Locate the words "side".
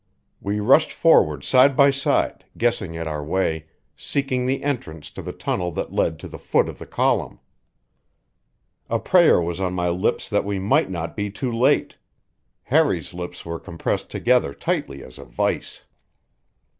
1.43-1.75, 1.91-2.43